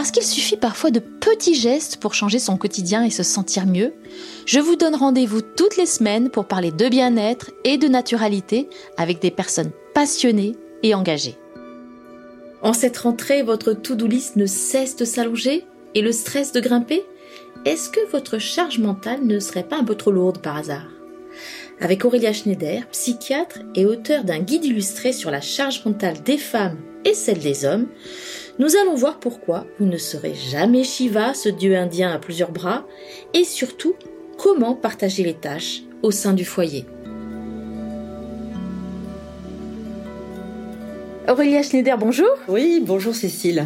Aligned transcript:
Parce 0.00 0.12
qu'il 0.12 0.22
suffit 0.22 0.56
parfois 0.56 0.90
de 0.90 0.98
petits 0.98 1.54
gestes 1.54 1.98
pour 1.98 2.14
changer 2.14 2.38
son 2.38 2.56
quotidien 2.56 3.04
et 3.04 3.10
se 3.10 3.22
sentir 3.22 3.66
mieux, 3.66 3.92
je 4.46 4.58
vous 4.58 4.74
donne 4.74 4.94
rendez-vous 4.94 5.42
toutes 5.42 5.76
les 5.76 5.84
semaines 5.84 6.30
pour 6.30 6.46
parler 6.46 6.72
de 6.72 6.88
bien-être 6.88 7.50
et 7.64 7.76
de 7.76 7.86
naturalité 7.86 8.70
avec 8.96 9.20
des 9.20 9.30
personnes 9.30 9.72
passionnées 9.92 10.56
et 10.82 10.94
engagées. 10.94 11.36
En 12.62 12.72
cette 12.72 12.96
rentrée, 12.96 13.42
votre 13.42 13.74
to-do 13.74 14.06
list 14.06 14.36
ne 14.36 14.46
cesse 14.46 14.96
de 14.96 15.04
s'allonger 15.04 15.66
et 15.94 16.00
le 16.00 16.12
stress 16.12 16.52
de 16.52 16.60
grimper? 16.60 17.04
Est-ce 17.66 17.90
que 17.90 18.10
votre 18.10 18.38
charge 18.38 18.78
mentale 18.78 19.26
ne 19.26 19.38
serait 19.38 19.68
pas 19.68 19.76
un 19.76 19.84
peu 19.84 19.96
trop 19.96 20.12
lourde 20.12 20.38
par 20.38 20.56
hasard? 20.56 20.88
Avec 21.78 22.06
Aurélia 22.06 22.32
Schneider, 22.32 22.86
psychiatre 22.90 23.58
et 23.74 23.84
auteur 23.84 24.24
d'un 24.24 24.38
guide 24.38 24.64
illustré 24.64 25.12
sur 25.12 25.30
la 25.30 25.42
charge 25.42 25.84
mentale 25.84 26.22
des 26.22 26.38
femmes 26.38 26.78
et 27.04 27.14
celle 27.14 27.40
des 27.40 27.64
hommes, 27.64 27.86
nous 28.60 28.76
allons 28.76 28.94
voir 28.94 29.18
pourquoi 29.18 29.64
vous 29.78 29.86
ne 29.86 29.96
serez 29.96 30.34
jamais 30.34 30.84
Shiva, 30.84 31.32
ce 31.32 31.48
dieu 31.48 31.76
indien 31.76 32.12
à 32.12 32.18
plusieurs 32.18 32.52
bras, 32.52 32.84
et 33.32 33.44
surtout 33.44 33.94
comment 34.36 34.74
partager 34.74 35.22
les 35.22 35.32
tâches 35.32 35.80
au 36.02 36.10
sein 36.10 36.34
du 36.34 36.44
foyer. 36.44 36.84
Aurélia 41.26 41.62
Schneider, 41.62 41.96
bonjour. 41.96 42.28
Oui, 42.48 42.82
bonjour 42.84 43.14
Cécile. 43.14 43.64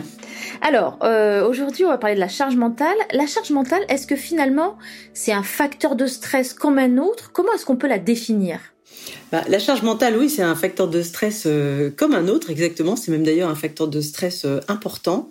Alors, 0.62 0.98
euh, 1.02 1.44
aujourd'hui, 1.44 1.84
on 1.84 1.88
va 1.88 1.98
parler 1.98 2.14
de 2.14 2.20
la 2.20 2.28
charge 2.28 2.54
mentale. 2.54 2.96
La 3.12 3.26
charge 3.26 3.50
mentale, 3.50 3.82
est-ce 3.88 4.06
que 4.06 4.16
finalement, 4.16 4.78
c'est 5.12 5.32
un 5.32 5.42
facteur 5.42 5.96
de 5.96 6.06
stress 6.06 6.54
comme 6.54 6.78
un 6.78 6.98
autre? 6.98 7.32
Comment 7.32 7.52
est-ce 7.54 7.66
qu'on 7.66 7.76
peut 7.76 7.88
la 7.88 7.98
définir? 7.98 8.73
Bah, 9.32 9.44
La 9.48 9.58
charge 9.58 9.82
mentale, 9.82 10.16
oui, 10.16 10.30
c'est 10.30 10.42
un 10.42 10.54
facteur 10.54 10.88
de 10.88 11.02
stress 11.02 11.44
euh, 11.46 11.90
comme 11.90 12.14
un 12.14 12.28
autre, 12.28 12.50
exactement. 12.50 12.96
C'est 12.96 13.10
même 13.10 13.24
d'ailleurs 13.24 13.50
un 13.50 13.54
facteur 13.54 13.88
de 13.88 14.00
stress 14.00 14.44
euh, 14.44 14.60
important. 14.68 15.28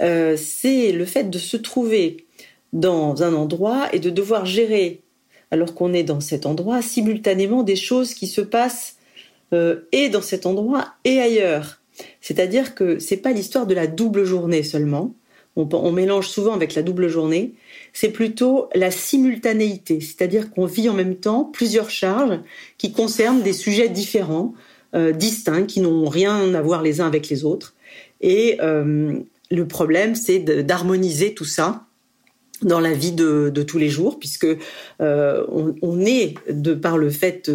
c'est 0.00 0.92
le 0.92 1.04
fait 1.04 1.30
de 1.30 1.38
se 1.38 1.56
trouver 1.56 2.26
dans 2.72 3.22
un 3.22 3.34
endroit 3.34 3.88
et 3.92 4.00
de 4.00 4.10
devoir 4.10 4.46
gérer, 4.46 5.02
alors 5.50 5.74
qu'on 5.74 5.92
est 5.92 6.02
dans 6.02 6.20
cet 6.20 6.46
endroit, 6.46 6.82
simultanément 6.82 7.62
des 7.62 7.76
choses 7.76 8.14
qui 8.14 8.26
se 8.26 8.40
passent 8.40 8.96
et 9.92 10.08
dans 10.08 10.22
cet 10.22 10.46
endroit 10.46 10.94
et 11.04 11.20
ailleurs. 11.20 11.82
C'est-à-dire 12.20 12.74
que 12.74 12.98
c'est 12.98 13.18
pas 13.18 13.32
l'histoire 13.32 13.66
de 13.66 13.74
la 13.74 13.86
double 13.86 14.24
journée 14.24 14.62
seulement. 14.62 15.14
On, 15.56 15.92
mélange 15.92 16.28
souvent 16.28 16.54
avec 16.54 16.74
la 16.74 16.82
double 16.82 17.08
journée. 17.08 17.52
C'est 17.92 18.08
plutôt 18.08 18.68
la 18.74 18.90
simultanéité, 18.90 20.00
c'est-à-dire 20.00 20.50
qu'on 20.50 20.66
vit 20.66 20.88
en 20.88 20.94
même 20.94 21.16
temps 21.16 21.44
plusieurs 21.44 21.90
charges 21.90 22.40
qui 22.78 22.92
concernent 22.92 23.42
des 23.42 23.52
sujets 23.52 23.88
différents, 23.88 24.54
euh, 24.94 25.12
distincts, 25.12 25.66
qui 25.66 25.80
n'ont 25.80 26.08
rien 26.08 26.54
à 26.54 26.62
voir 26.62 26.82
les 26.82 27.00
uns 27.00 27.06
avec 27.06 27.28
les 27.28 27.44
autres. 27.44 27.74
Et 28.20 28.58
euh, 28.62 29.20
le 29.50 29.68
problème, 29.68 30.14
c'est 30.14 30.38
d'harmoniser 30.38 31.34
tout 31.34 31.44
ça 31.44 31.84
dans 32.62 32.78
la 32.78 32.92
vie 32.92 33.12
de, 33.12 33.50
tous 33.66 33.78
les 33.78 33.88
jours, 33.88 34.20
puisque 34.20 34.46
euh, 35.00 35.44
on, 35.50 36.00
est 36.00 36.34
de 36.48 36.74
par 36.74 36.96
le 36.96 37.10
fait 37.10 37.50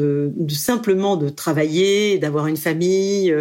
simplement 0.49 1.15
de 1.15 1.29
travailler, 1.29 2.19
d'avoir 2.19 2.47
une 2.47 2.57
famille, 2.57 3.33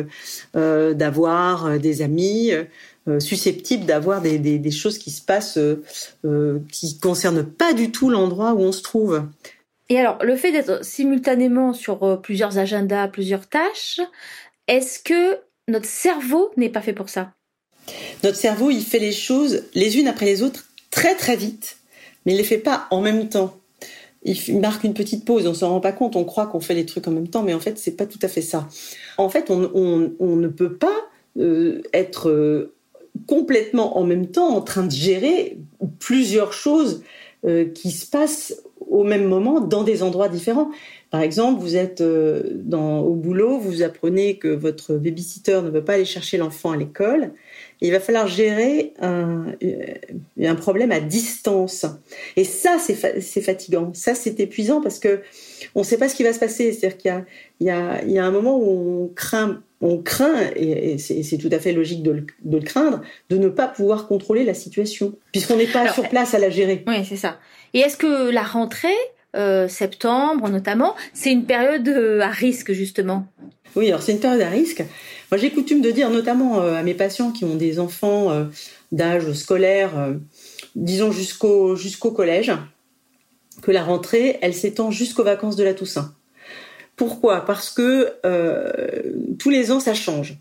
d'avoir 0.55 1.81
des 1.81 2.03
amis, 2.03 2.53
susceptibles 3.19 3.84
d'avoir 3.84 4.21
des, 4.21 4.71
choses 4.71 4.99
qui 4.99 5.11
se 5.11 5.22
passent 5.22 5.59
qui 6.72 6.99
concernent 6.99 7.44
pas 7.44 7.72
du 7.72 7.93
tout 7.93 8.11
l'endroit 8.11 8.55
où 8.55 8.61
on 8.61 8.72
se 8.72 8.83
trouve. 8.83 9.22
Et 9.89 9.99
alors, 9.99 10.19
le 10.22 10.37
fait 10.37 10.50
d'être 10.50 10.84
simultanément 10.84 11.72
sur 11.72 12.21
plusieurs 12.21 12.59
agendas, 12.59 13.09
plusieurs 13.09 13.47
tâches, 13.49 14.00
est-ce 14.69 14.99
que 14.99 15.39
notre 15.69 15.87
cerveau 15.87 16.50
n'est 16.56 16.69
pas 16.69 16.83
fait 16.83 16.93
pour 16.93 17.09
ça? 17.09 17.33
Notre 18.25 18.37
cerveau, 18.37 18.71
il 18.71 18.83
fait 18.83 18.99
les 18.99 19.12
choses 19.12 19.65
les 19.75 19.99
unes 19.99 20.09
après 20.09 20.27
les 20.27 20.43
autres 20.43 20.67
très 20.91 21.15
très 21.15 21.37
vite, 21.37 21.78
mais 22.25 22.33
il 22.33 22.38
les 22.38 22.44
fait 22.44 22.59
pas 22.59 22.87
en 22.91 23.00
même 23.00 23.28
temps. 23.28 23.59
Il 24.23 24.59
marque 24.59 24.83
une 24.83 24.94
petite 24.94 25.25
pause, 25.25 25.47
on 25.47 25.55
s'en 25.55 25.69
rend 25.71 25.81
pas 25.81 25.93
compte, 25.93 26.17
on 26.17 26.25
croit 26.25 26.47
qu'on 26.47 26.59
fait 26.59 26.75
les 26.75 26.87
trucs 26.87 27.06
en 27.06 27.12
même 27.12 27.28
temps, 27.28 27.43
mais 27.43 27.55
en 27.55 27.61
fait 27.61 27.78
c'est 27.78 27.93
pas 27.93 28.06
tout 28.06 28.19
à 28.23 28.28
fait 28.28 28.43
ça. 28.43 28.69
En 29.19 29.28
fait, 29.28 29.50
on, 29.50 29.56
ne 30.19 30.49
peut 30.49 30.75
pas 30.75 31.09
euh, 31.38 31.83
être 31.93 32.28
euh, 32.28 32.75
complètement 33.27 33.99
en 33.99 34.04
même 34.04 34.27
temps 34.27 34.54
en 34.54 34.60
train 34.60 34.84
de 34.84 34.91
gérer 34.91 35.59
plusieurs 35.99 36.53
choses 36.53 37.03
euh, 37.44 37.66
qui 37.66 37.91
se 37.91 38.09
passent 38.09 38.62
au 38.88 39.04
même 39.04 39.27
moment 39.27 39.60
dans 39.60 39.82
des 39.82 40.03
endroits 40.03 40.28
différents. 40.28 40.71
Par 41.10 41.21
exemple, 41.21 41.60
vous 41.60 41.76
êtes 41.76 42.03
dans, 42.03 43.00
au 43.00 43.15
boulot, 43.15 43.59
vous 43.59 43.82
apprenez 43.82 44.38
que 44.38 44.49
votre 44.49 44.94
babysitter 44.94 45.60
ne 45.62 45.71
veut 45.71 45.84
pas 45.84 45.94
aller 45.94 46.05
chercher 46.05 46.37
l'enfant 46.37 46.72
à 46.72 46.76
l'école 46.76 47.32
il 47.81 47.92
va 47.92 48.00
falloir 48.00 48.26
gérer 48.26 48.94
un, 49.00 49.47
un 50.42 50.54
problème 50.54 50.92
à 50.92 51.00
distance. 51.00 51.87
Et 52.37 52.44
ça, 52.44 52.78
c'est 52.78 53.42
fatigant. 53.42 53.91
Ça, 53.94 54.14
c'est 54.14 54.41
épuisant 54.41 54.81
parce 54.81 54.98
que 54.98 55.20
on 55.75 55.81
ne 55.81 55.84
sait 55.84 55.98
pas 55.98 56.09
ce 56.09 56.14
qui 56.14 56.22
va 56.22 56.32
se 56.32 56.38
passer. 56.38 56.72
C'est-à-dire 56.72 56.97
qu'il 56.98 57.25
y, 57.60 57.64
y, 57.64 57.69
y, 57.69 58.12
y 58.14 58.19
a, 58.19 58.25
un 58.25 58.31
moment 58.31 58.59
où 58.59 59.04
on 59.04 59.14
craint, 59.14 59.62
on 59.81 59.98
craint, 59.98 60.34
et, 60.56 60.97
c'est 60.98 61.38
tout 61.38 61.50
à 61.53 61.59
fait 61.59 61.72
logique 61.72 62.03
de 62.03 62.12
le, 62.12 62.26
de 62.44 62.56
le, 62.59 62.64
craindre, 62.64 63.03
de 63.28 63.37
ne 63.37 63.48
pas 63.48 63.69
pouvoir 63.69 64.06
contrôler 64.06 64.44
la 64.44 64.54
situation, 64.54 65.14
puisqu'on 65.32 65.56
n'est 65.56 65.66
pas 65.66 65.93
sur 65.93 66.08
place 66.08 66.34
à 66.34 66.38
la 66.38 66.50
gérer. 66.50 66.82
Oui, 66.87 67.04
c'est 67.06 67.16
ça. 67.16 67.38
Et 67.75 67.81
est-ce 67.81 67.97
que 67.97 68.31
la 68.31 68.43
rentrée, 68.43 68.88
euh, 69.37 69.69
septembre 69.69 70.48
notamment, 70.48 70.94
c'est 71.12 71.31
une 71.31 71.44
période 71.44 71.87
euh, 71.88 72.20
à 72.20 72.28
risque 72.28 72.72
justement? 72.72 73.26
Oui, 73.75 73.88
alors 73.88 74.00
c'est 74.00 74.12
une 74.12 74.20
période 74.20 74.41
à 74.41 74.48
risque 74.48 74.82
moi, 75.31 75.38
j'ai 75.38 75.50
coutume 75.50 75.81
de 75.81 75.91
dire, 75.91 76.10
notamment 76.10 76.60
euh, 76.60 76.75
à 76.75 76.82
mes 76.82 76.94
patients 76.94 77.32
qui 77.32 77.44
ont 77.44 77.56
des 77.56 77.81
enfants 77.81 78.31
euh, 78.31 78.44
d'âge 78.92 79.32
scolaire, 79.32 79.98
euh, 79.98 80.14
disons 80.76 81.10
jusqu'au 81.10 81.75
jusqu'au 81.75 82.12
collège, 82.12 82.53
que 83.62 83.72
la 83.72 83.82
rentrée, 83.82 84.38
elle 84.41 84.54
s'étend 84.54 84.91
jusqu'aux 84.91 85.25
vacances 85.25 85.56
de 85.56 85.64
la 85.64 85.75
Toussaint. 85.75 86.14
Pourquoi? 86.94 87.44
Parce 87.44 87.70
que 87.70 88.12
tous 89.38 89.50
les 89.50 89.70
ans, 89.70 89.81
ça 89.81 89.92
change. 89.92 90.38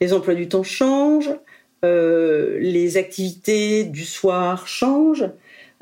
Les 0.00 0.14
emplois 0.14 0.34
du 0.34 0.48
temps 0.48 0.62
changent, 0.62 1.34
les 1.82 2.96
activités 2.96 3.84
du 3.84 4.04
soir 4.04 4.66
changent. 4.66 5.28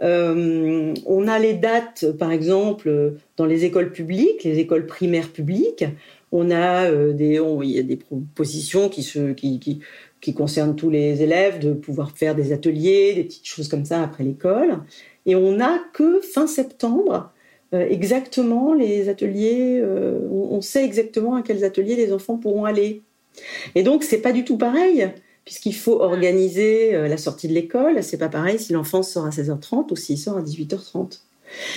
on 0.01 1.29
a 1.29 1.39
les 1.39 1.55
dates, 1.55 2.11
par 2.19 2.33
exemple, 2.33 3.15
dans 3.37 3.47
les 3.47 3.65
écoles 3.65 3.93
publiques, 3.93 4.43
les 4.43 4.59
écoles 4.59 4.87
primaires 4.87 5.31
publiques. 5.31 5.85
On 6.39 6.51
a 6.51 6.91
euh, 6.91 7.15
des, 7.15 7.41
il 7.63 7.71
y 7.71 7.79
a 7.79 7.83
des 7.83 7.97
propositions 7.97 8.91
qui, 8.91 9.03
se, 9.03 9.33
qui, 9.33 9.59
qui, 9.59 9.81
qui 10.21 10.35
concernent 10.35 10.77
tous 10.77 10.91
les 10.91 11.23
élèves 11.23 11.59
de 11.59 11.73
pouvoir 11.73 12.11
faire 12.11 12.35
des 12.35 12.53
ateliers, 12.53 13.15
des 13.15 13.25
petites 13.25 13.47
choses 13.47 13.69
comme 13.69 13.87
ça 13.87 14.03
après 14.03 14.23
l'école. 14.23 14.81
Et 15.25 15.35
on 15.35 15.53
n'a 15.53 15.81
que 15.95 16.21
fin 16.21 16.47
septembre 16.47 17.33
euh, 17.73 17.87
exactement 17.89 18.75
les 18.75 19.09
ateliers. 19.09 19.81
Euh, 19.81 20.29
on 20.31 20.61
sait 20.61 20.85
exactement 20.85 21.37
à 21.37 21.43
quels 21.43 21.65
ateliers 21.65 21.97
les 21.97 22.13
enfants 22.13 22.37
pourront 22.37 22.67
aller. 22.67 23.01
Et 23.75 23.83
donc 23.83 24.05
c'est 24.05 24.21
pas 24.21 24.33
du 24.33 24.45
tout 24.45 24.59
pareil 24.59 25.11
puisqu'il 25.47 25.75
faut 25.75 26.03
organiser 26.03 26.91
la 26.93 27.17
sortie 27.17 27.47
de 27.47 27.53
l'école. 27.55 28.03
C'est 28.03 28.19
pas 28.19 28.29
pareil 28.29 28.59
si 28.59 28.73
l'enfant 28.73 29.05
sort 29.05 29.27
à 29.27 29.31
16h30 29.31 29.93
ou 29.93 29.97
s'il 29.97 30.19
sort 30.19 30.37
à 30.39 30.43
18h30. 30.43 31.21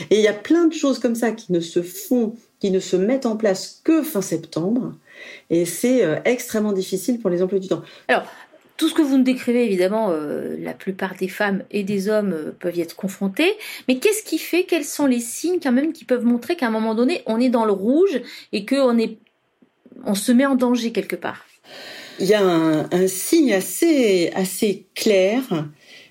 Et 0.09 0.17
il 0.17 0.21
y 0.21 0.27
a 0.27 0.33
plein 0.33 0.65
de 0.65 0.73
choses 0.73 0.99
comme 0.99 1.15
ça 1.15 1.31
qui 1.31 1.53
ne 1.53 1.59
se 1.59 1.81
font, 1.81 2.33
qui 2.59 2.71
ne 2.71 2.79
se 2.79 2.95
mettent 2.95 3.25
en 3.25 3.35
place 3.35 3.81
que 3.83 4.03
fin 4.03 4.21
septembre. 4.21 4.93
Et 5.49 5.65
c'est 5.65 6.03
euh, 6.03 6.17
extrêmement 6.25 6.73
difficile 6.73 7.19
pour 7.19 7.29
les 7.29 7.41
emplois 7.41 7.59
du 7.59 7.67
temps. 7.67 7.81
Alors, 8.07 8.23
tout 8.77 8.87
ce 8.87 8.93
que 8.93 9.01
vous 9.01 9.17
nous 9.17 9.23
décrivez, 9.23 9.65
évidemment, 9.65 10.11
euh, 10.11 10.55
la 10.57 10.73
plupart 10.73 11.15
des 11.15 11.27
femmes 11.27 11.63
et 11.69 11.83
des 11.83 12.07
hommes 12.07 12.33
euh, 12.33 12.51
peuvent 12.57 12.77
y 12.77 12.81
être 12.81 12.95
confrontés. 12.95 13.53
Mais 13.87 13.97
qu'est-ce 13.97 14.23
qui 14.23 14.37
fait 14.37 14.63
Quels 14.63 14.85
sont 14.85 15.05
les 15.05 15.19
signes 15.19 15.59
quand 15.61 15.73
même 15.73 15.91
qui 15.91 16.05
peuvent 16.05 16.23
montrer 16.23 16.55
qu'à 16.55 16.67
un 16.67 16.71
moment 16.71 16.95
donné, 16.95 17.21
on 17.25 17.39
est 17.39 17.49
dans 17.49 17.65
le 17.65 17.73
rouge 17.73 18.21
et 18.53 18.65
qu'on 18.65 18.97
est, 18.97 19.17
on 20.05 20.15
se 20.15 20.31
met 20.31 20.45
en 20.45 20.55
danger 20.55 20.91
quelque 20.93 21.17
part? 21.17 21.45
Il 22.19 22.27
y 22.27 22.33
a 22.33 22.41
un, 22.41 22.89
un 22.91 23.07
signe 23.07 23.53
assez 23.53 24.31
assez 24.35 24.85
clair, 24.93 25.41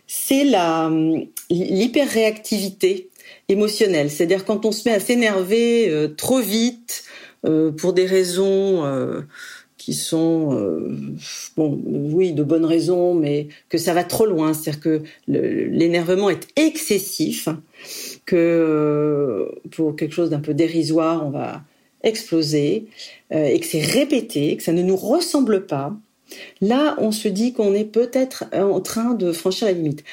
c'est 0.06 0.44
la 0.44 0.90
l'hyperréactivité 1.50 3.07
émotionnel. 3.48 4.10
C'est-à-dire 4.10 4.44
quand 4.44 4.64
on 4.64 4.72
se 4.72 4.88
met 4.88 4.94
à 4.94 5.00
s'énerver 5.00 5.88
euh, 5.88 6.08
trop 6.08 6.40
vite 6.40 7.04
euh, 7.46 7.70
pour 7.70 7.92
des 7.92 8.06
raisons 8.06 8.84
euh, 8.84 9.22
qui 9.76 9.94
sont, 9.94 10.50
bon, 11.56 11.80
oui, 11.86 12.32
de 12.32 12.42
bonnes 12.42 12.64
raisons, 12.66 13.14
mais 13.14 13.48
que 13.70 13.78
ça 13.78 13.94
va 13.94 14.04
trop 14.04 14.26
loin. 14.26 14.52
C'est-à-dire 14.52 14.80
que 14.82 15.02
l'énervement 15.28 16.28
est 16.28 16.48
excessif, 16.56 17.48
que 18.26 19.48
pour 19.70 19.96
quelque 19.96 20.12
chose 20.12 20.28
d'un 20.28 20.40
peu 20.40 20.52
dérisoire, 20.52 21.24
on 21.24 21.30
va 21.30 21.62
exploser, 22.02 22.88
et 23.30 23.58
que 23.60 23.66
c'est 23.66 23.80
répété, 23.80 24.56
que 24.58 24.62
ça 24.62 24.72
ne 24.72 24.82
nous 24.82 24.96
ressemble 24.96 25.64
pas. 25.64 25.96
Là, 26.60 26.96
on 26.98 27.12
se 27.12 27.28
dit 27.28 27.52
qu'on 27.52 27.72
est 27.72 27.84
peut-être 27.84 28.44
en 28.52 28.80
train 28.80 29.14
de 29.14 29.32
franchir 29.32 29.68
la 29.68 29.72
limite. 29.72 30.04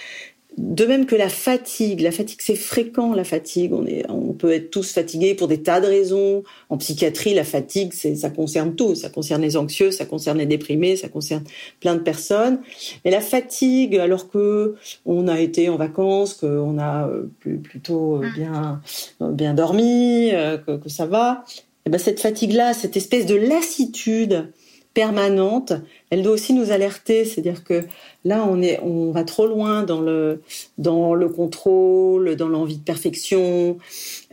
De 0.58 0.86
même 0.86 1.06
que 1.06 1.16
la 1.16 1.28
fatigue, 1.28 2.00
la 2.00 2.12
fatigue 2.12 2.40
c'est 2.42 2.56
fréquent, 2.56 3.14
la 3.14 3.26
fatigue, 3.26 3.74
on, 3.74 3.86
est, 3.86 4.10
on 4.10 4.32
peut 4.32 4.52
être 4.52 4.72
tous 4.72 4.94
fatigués 4.94 5.36
pour 5.36 5.50
des 5.50 5.62
tas 5.62 5.82
de 5.82 5.88
raisons. 5.88 6.44
En 6.70 6.78
psychiatrie, 6.78 7.34
la 7.34 7.44
fatigue, 7.44 7.92
c'est, 7.94 8.16
ça 8.16 8.30
concerne 8.30 8.74
tout, 8.74 8.96
ça 8.96 9.10
concerne 9.10 9.42
les 9.42 9.58
anxieux, 9.58 9.92
ça 9.92 10.06
concerne 10.06 10.38
les 10.38 10.46
déprimés, 10.46 10.96
ça 10.96 11.10
concerne 11.10 11.44
plein 11.82 11.96
de 11.96 12.00
personnes. 12.00 12.60
Mais 13.04 13.12
la 13.12 13.20
fatigue, 13.20 13.98
alors 13.98 14.30
que 14.30 14.76
on 15.06 15.28
a 15.28 15.42
été 15.42 15.68
en 15.68 15.76
vacances, 15.76 16.36
qu'on 16.36 16.80
a 16.80 17.10
euh, 17.10 17.28
plutôt 17.62 18.24
euh, 18.24 18.30
bien, 18.34 18.82
bien 19.20 19.54
dormi, 19.54 20.32
euh, 20.32 20.58
que, 20.58 20.78
que 20.78 20.90
ça 20.90 21.06
va, 21.06 21.44
et 21.86 21.90
eh 21.90 21.92
ben 21.92 22.00
cette 22.00 22.20
fatigue-là, 22.20 22.74
cette 22.74 22.98
espèce 22.98 23.28
de 23.28 23.36
lassitude, 23.36 24.52
permanente, 24.96 25.74
elle 26.10 26.24
doit 26.24 26.32
aussi 26.34 26.54
nous 26.54 26.72
alerter, 26.72 27.26
c'est-à-dire 27.26 27.64
que 27.64 27.84
là 28.24 28.44
on 28.50 28.62
est 28.62 28.80
on 28.82 29.12
va 29.12 29.24
trop 29.24 29.46
loin 29.46 29.84
dans 29.84 30.02
le 30.02 30.42
dans 30.80 31.14
le 31.14 31.30
contrôle, 31.30 32.36
dans 32.36 32.48
l'envie 32.48 32.78
de 32.78 32.84
perfection, 32.84 33.78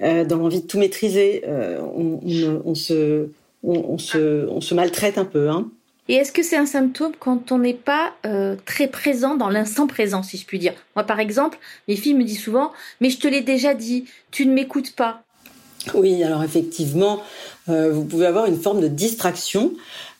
euh, 0.00 0.24
dans 0.24 0.38
l'envie 0.38 0.62
de 0.62 0.66
tout 0.66 0.78
maîtriser, 0.78 1.42
euh, 1.46 1.80
on, 1.82 2.74
se 2.74 3.28
on, 3.62 3.98
se 3.98 4.48
on 4.48 4.60
se 4.62 4.74
maltraite 4.74 5.18
un 5.18 5.26
peu 5.26 5.50
hein. 5.50 5.68
Et 6.08 6.14
est-ce 6.14 6.32
que 6.32 6.42
c'est 6.42 6.56
un 6.56 6.66
symptôme 6.66 7.12
quand 7.18 7.52
on 7.52 7.58
n'est 7.58 7.74
pas 7.74 8.14
euh, 8.26 8.56
très 8.64 8.88
présent 8.88 9.36
dans 9.36 9.48
l'instant 9.48 9.86
présent, 9.86 10.22
si 10.22 10.36
je 10.36 10.44
puis 10.44 10.58
dire? 10.58 10.74
Moi, 10.96 11.04
par 11.04 11.20
exemple, 11.20 11.58
mes 11.86 11.94
filles 11.94 12.14
me 12.14 12.24
disent 12.24 12.42
souvent 12.42 12.72
Mais 13.00 13.08
je 13.08 13.18
te 13.18 13.28
l'ai 13.28 13.40
déjà 13.40 13.72
dit, 13.74 14.06
tu 14.32 14.46
ne 14.46 14.52
m'écoutes 14.52 14.94
pas. 14.96 15.22
Oui, 15.94 16.22
alors 16.22 16.42
effectivement, 16.44 17.20
euh, 17.68 17.90
vous 17.92 18.04
pouvez 18.04 18.26
avoir 18.26 18.46
une 18.46 18.60
forme 18.60 18.80
de 18.80 18.88
distraction 18.88 19.72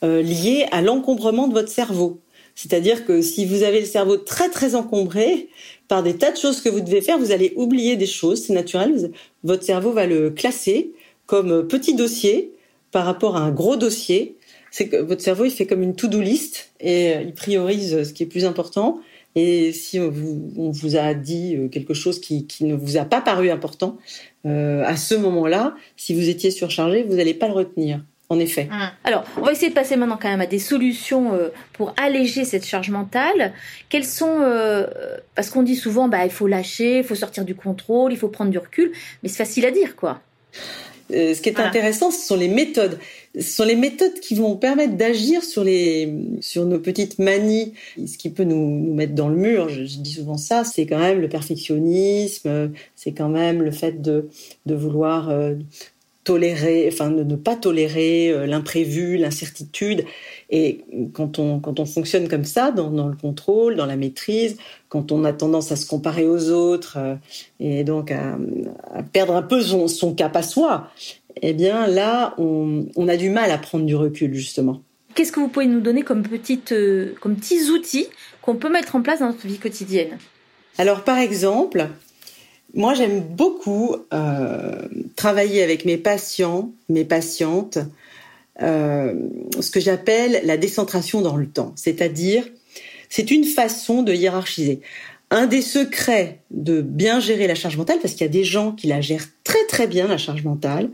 euh, 0.02 0.22
liée 0.22 0.66
à 0.72 0.82
l'encombrement 0.82 1.48
de 1.48 1.54
votre 1.54 1.68
cerveau. 1.68 2.20
C'est-à-dire 2.54 3.06
que 3.06 3.22
si 3.22 3.46
vous 3.46 3.62
avez 3.62 3.80
le 3.80 3.86
cerveau 3.86 4.16
très 4.16 4.50
très 4.50 4.74
encombré 4.74 5.48
par 5.88 6.02
des 6.02 6.16
tas 6.16 6.30
de 6.30 6.36
choses 6.36 6.60
que 6.60 6.68
vous 6.68 6.80
devez 6.80 7.00
faire, 7.00 7.18
vous 7.18 7.32
allez 7.32 7.52
oublier 7.56 7.96
des 7.96 8.06
choses, 8.06 8.44
c'est 8.44 8.52
naturel. 8.52 9.10
Votre 9.44 9.62
cerveau 9.62 9.92
va 9.92 10.06
le 10.06 10.30
classer 10.30 10.92
comme 11.26 11.66
petit 11.66 11.94
dossier 11.94 12.52
par 12.90 13.06
rapport 13.06 13.36
à 13.36 13.40
un 13.40 13.50
gros 13.50 13.76
dossier. 13.76 14.36
C'est 14.70 14.88
que 14.88 14.96
votre 14.96 15.22
cerveau 15.22 15.44
il 15.44 15.50
fait 15.50 15.66
comme 15.66 15.82
une 15.82 15.94
to-do 15.94 16.20
list 16.20 16.72
et 16.80 17.14
il 17.22 17.32
priorise 17.32 18.02
ce 18.02 18.12
qui 18.12 18.22
est 18.22 18.26
plus 18.26 18.44
important. 18.44 19.00
Et 19.34 19.72
si 19.72 19.98
on 19.98 20.10
vous, 20.10 20.52
on 20.56 20.70
vous 20.70 20.96
a 20.96 21.14
dit 21.14 21.56
euh, 21.56 21.68
quelque 21.68 21.94
chose 21.94 22.20
qui, 22.20 22.46
qui, 22.46 22.64
ne 22.64 22.74
vous 22.74 22.96
a 22.98 23.04
pas 23.04 23.20
paru 23.20 23.50
important, 23.50 23.96
euh, 24.46 24.82
à 24.84 24.96
ce 24.96 25.14
moment-là, 25.14 25.74
si 25.96 26.14
vous 26.14 26.28
étiez 26.28 26.50
surchargé, 26.50 27.02
vous 27.04 27.14
n'allez 27.14 27.34
pas 27.34 27.48
le 27.48 27.54
retenir. 27.54 28.00
En 28.28 28.38
effet. 28.38 28.66
Hum. 28.72 28.88
Alors, 29.04 29.24
on 29.36 29.42
va 29.42 29.52
essayer 29.52 29.68
de 29.68 29.74
passer 29.74 29.94
maintenant 29.96 30.18
quand 30.18 30.30
même 30.30 30.40
à 30.40 30.46
des 30.46 30.58
solutions 30.58 31.34
euh, 31.34 31.48
pour 31.74 31.92
alléger 31.98 32.46
cette 32.46 32.64
charge 32.64 32.88
mentale. 32.88 33.52
Quelles 33.90 34.06
sont 34.06 34.38
euh, 34.40 34.86
Parce 35.34 35.50
qu'on 35.50 35.62
dit 35.62 35.76
souvent, 35.76 36.08
bah, 36.08 36.24
il 36.24 36.30
faut 36.30 36.46
lâcher, 36.46 36.98
il 36.98 37.04
faut 37.04 37.14
sortir 37.14 37.44
du 37.44 37.54
contrôle, 37.54 38.10
il 38.10 38.16
faut 38.16 38.28
prendre 38.28 38.50
du 38.50 38.56
recul, 38.56 38.90
mais 39.22 39.28
c'est 39.28 39.36
facile 39.36 39.66
à 39.66 39.70
dire, 39.70 39.96
quoi. 39.96 40.22
Euh, 41.12 41.34
ce 41.34 41.42
qui 41.42 41.50
est 41.50 41.60
intéressant, 41.60 42.10
ce 42.10 42.26
sont 42.26 42.36
les 42.36 42.48
méthodes. 42.48 42.98
Ce 43.34 43.40
sont 43.40 43.64
les 43.64 43.76
méthodes 43.76 44.20
qui 44.20 44.34
vont 44.34 44.56
permettre 44.56 44.96
d'agir 44.96 45.42
sur 45.42 45.64
les 45.64 46.12
sur 46.40 46.66
nos 46.66 46.78
petites 46.78 47.18
manies. 47.18 47.72
Ce 48.06 48.18
qui 48.18 48.28
peut 48.28 48.44
nous, 48.44 48.92
mettre 48.94 49.14
dans 49.14 49.28
le 49.28 49.36
mur, 49.36 49.70
je, 49.70 49.82
dis 49.82 50.12
souvent 50.12 50.36
ça, 50.36 50.64
c'est 50.64 50.84
quand 50.84 50.98
même 50.98 51.20
le 51.20 51.28
perfectionnisme, 51.28 52.72
c'est 52.94 53.12
quand 53.12 53.30
même 53.30 53.62
le 53.62 53.70
fait 53.70 54.02
de 54.02 54.28
de 54.66 54.74
vouloir 54.74 55.30
euh, 55.30 55.54
tolérer, 56.24 56.88
enfin 56.92 57.10
de 57.10 57.24
ne 57.24 57.36
pas 57.36 57.56
tolérer 57.56 58.30
euh, 58.30 58.46
l'imprévu, 58.46 59.16
l'incertitude. 59.16 60.04
Et 60.50 60.84
quand 61.14 61.38
on 61.38 61.58
quand 61.58 61.80
on 61.80 61.86
fonctionne 61.86 62.28
comme 62.28 62.44
ça, 62.44 62.70
dans, 62.70 63.08
le 63.08 63.16
contrôle, 63.16 63.76
dans 63.76 63.86
la 63.86 63.96
maîtrise, 63.96 64.58
quand 64.88 65.10
on 65.10 65.24
a 65.24 65.32
tendance 65.32 65.72
à 65.72 65.76
se 65.76 65.86
comparer 65.86 66.26
aux 66.26 66.50
autres 66.50 66.98
euh, 66.98 67.14
et 67.60 67.82
donc 67.82 68.10
à, 68.10 68.36
perdre 69.12 69.34
un 69.34 69.42
peu 69.42 69.62
son 69.62 70.14
cap 70.14 70.36
à 70.36 70.42
soi, 70.42 70.90
eh 71.40 71.52
bien 71.52 71.86
là, 71.86 72.34
on, 72.38 72.86
on, 72.96 73.08
a 73.08 73.16
du 73.16 73.30
mal 73.30 73.50
à 73.50 73.58
prendre 73.58 73.86
du 73.86 73.96
recul 73.96 74.34
justement. 74.34 74.82
Qu'est-ce 75.14 75.32
que 75.32 75.40
vous 75.40 75.48
pouvez 75.48 75.66
nous 75.66 75.80
donner 75.80 76.02
comme 76.02 76.22
petites, 76.22 76.72
euh, 76.72 77.14
comme 77.20 77.36
petits 77.36 77.70
outils 77.70 78.06
qu'on 78.40 78.56
peut 78.56 78.70
mettre 78.70 78.96
en 78.96 79.02
place 79.02 79.20
dans 79.20 79.28
notre 79.28 79.46
vie 79.46 79.58
quotidienne? 79.58 80.18
Alors 80.78 81.04
par 81.04 81.18
exemple, 81.18 81.88
moi, 82.74 82.94
j'aime 82.94 83.20
beaucoup 83.20 83.96
euh, 84.14 84.88
travailler 85.16 85.62
avec 85.62 85.84
mes 85.84 85.98
patients, 85.98 86.72
mes 86.88 87.04
patientes, 87.04 87.78
euh, 88.62 89.14
ce 89.60 89.70
que 89.70 89.80
j'appelle 89.80 90.40
la 90.44 90.56
décentration 90.56 91.20
dans 91.20 91.36
le 91.36 91.46
temps. 91.46 91.72
C'est-à-dire, 91.76 92.44
c'est 93.10 93.30
une 93.30 93.44
façon 93.44 94.02
de 94.02 94.14
hiérarchiser 94.14 94.80
un 95.32 95.46
des 95.46 95.62
secrets 95.62 96.42
de 96.50 96.82
bien 96.82 97.18
gérer 97.18 97.46
la 97.46 97.54
charge 97.54 97.78
mentale, 97.78 97.98
parce 98.02 98.12
qu'il 98.12 98.20
y 98.20 98.28
a 98.28 98.32
des 98.32 98.44
gens 98.44 98.72
qui 98.72 98.86
la 98.86 99.00
gèrent 99.00 99.26
très 99.44 99.64
très 99.66 99.86
bien 99.86 100.06
la 100.06 100.18
charge 100.18 100.44
mentale, 100.44 100.90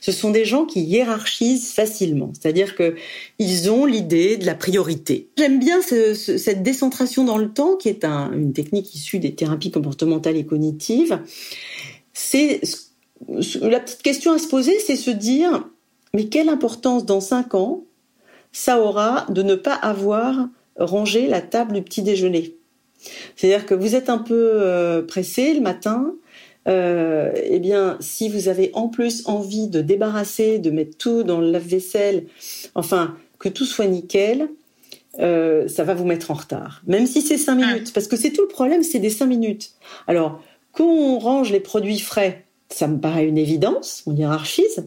ce 0.00 0.12
sont 0.12 0.30
des 0.30 0.46
gens 0.46 0.64
qui 0.64 0.80
hiérarchisent 0.80 1.72
facilement, 1.72 2.32
c'est-à-dire 2.32 2.74
que 2.74 2.96
ils 3.38 3.70
ont 3.70 3.84
l'idée 3.84 4.38
de 4.38 4.46
la 4.46 4.54
priorité. 4.54 5.28
J'aime 5.36 5.58
bien 5.58 5.82
ce, 5.82 6.14
ce, 6.14 6.38
cette 6.38 6.62
décentration 6.62 7.24
dans 7.24 7.36
le 7.36 7.52
temps, 7.52 7.76
qui 7.76 7.90
est 7.90 8.06
un, 8.06 8.32
une 8.32 8.54
technique 8.54 8.94
issue 8.94 9.18
des 9.18 9.34
thérapies 9.34 9.70
comportementales 9.70 10.38
et 10.38 10.46
cognitives. 10.46 11.20
La 13.60 13.80
petite 13.80 14.02
question 14.02 14.32
à 14.32 14.38
se 14.38 14.48
poser, 14.48 14.78
c'est 14.78 14.96
se 14.96 15.10
dire 15.10 15.68
mais 16.14 16.28
quelle 16.28 16.48
importance 16.48 17.04
dans 17.04 17.20
cinq 17.20 17.54
ans 17.54 17.84
ça 18.52 18.80
aura 18.80 19.26
de 19.28 19.42
ne 19.42 19.54
pas 19.54 19.74
avoir 19.74 20.48
rangé 20.78 21.26
la 21.26 21.42
table 21.42 21.74
du 21.74 21.82
petit 21.82 22.02
déjeuner? 22.02 22.56
C'est-à-dire 23.36 23.66
que 23.66 23.74
vous 23.74 23.94
êtes 23.94 24.08
un 24.08 24.18
peu 24.18 24.50
euh, 24.54 25.02
pressé 25.02 25.54
le 25.54 25.60
matin, 25.60 26.14
euh, 26.68 27.32
eh 27.34 27.58
bien, 27.58 27.96
si 28.00 28.28
vous 28.28 28.48
avez 28.48 28.70
en 28.74 28.88
plus 28.88 29.22
envie 29.26 29.68
de 29.68 29.80
débarrasser, 29.80 30.58
de 30.58 30.70
mettre 30.70 30.96
tout 30.96 31.22
dans 31.22 31.40
le 31.40 31.50
lave-vaisselle, 31.50 32.26
enfin, 32.74 33.16
que 33.38 33.48
tout 33.48 33.64
soit 33.64 33.86
nickel, 33.86 34.48
euh, 35.18 35.68
ça 35.68 35.84
va 35.84 35.94
vous 35.94 36.04
mettre 36.04 36.30
en 36.30 36.34
retard. 36.34 36.82
Même 36.86 37.06
si 37.06 37.20
c'est 37.20 37.36
cinq 37.36 37.56
minutes. 37.56 37.92
Parce 37.92 38.06
que 38.06 38.16
c'est 38.16 38.30
tout 38.30 38.42
le 38.42 38.48
problème, 38.48 38.82
c'est 38.82 39.00
des 39.00 39.10
cinq 39.10 39.26
minutes. 39.26 39.72
Alors, 40.06 40.40
quand 40.72 40.86
on 40.86 41.18
range 41.18 41.50
les 41.50 41.60
produits 41.60 41.98
frais, 41.98 42.44
ça 42.70 42.86
me 42.86 42.98
paraît 42.98 43.26
une 43.26 43.38
évidence, 43.38 44.02
on 44.06 44.14
hiérarchise. 44.14 44.86